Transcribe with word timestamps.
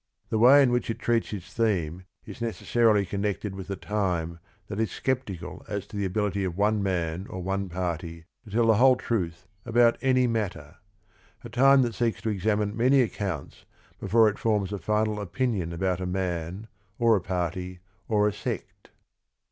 The 0.31 0.39
way 0.39 0.63
in 0.63 0.71
which 0.71 0.89
it 0.89 0.97
treats 0.97 1.31
its 1.31 1.53
theme 1.53 2.05
is 2.25 2.41
necessarily 2.41 3.05
connected 3.05 3.53
with 3.53 3.69
a 3.69 3.75
time 3.75 4.39
that 4.65 4.79
is 4.79 4.91
sceptical 5.05 5.63
as 5.67 5.85
to 5.85 5.95
the 5.95 6.05
ability 6.05 6.43
of 6.43 6.57
one 6.57 6.81
man 6.81 7.27
or 7.29 7.43
one 7.43 7.69
party 7.69 8.25
to 8.43 8.49
tell 8.49 8.65
the 8.65 8.77
whole 8.77 8.95
truth 8.95 9.45
about 9.63 9.99
any 10.01 10.25
matter,— 10.25 10.77
a 11.43 11.49
time 11.49 11.83
that 11.83 11.93
seeks 11.93 12.19
to 12.23 12.29
examine 12.29 12.75
many 12.75 12.99
accounts 13.03 13.65
before 13.99 14.27
it 14.27 14.39
forms 14.39 14.73
a 14.73 14.79
final 14.79 15.21
opinion 15.21 15.71
about 15.71 16.01
a 16.01 16.07
man, 16.07 16.65
or 16.97 17.15
a 17.15 17.21
party, 17.21 17.79
or 18.07 18.27
a 18.27 18.33
sect. 18.33 18.89